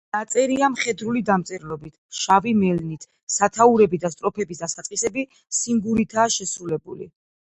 ნაწერია 0.15 0.67
მხედრული 0.75 1.19
დამწერლობით, 1.25 1.91
შავი 2.19 2.53
მელნით; 2.61 3.05
სათაურები 3.33 3.99
და 4.05 4.11
სტროფების 4.15 4.63
დასაწყისები 4.63 5.27
სინგურითაა 5.59 6.33
შესრულებული. 6.37 7.09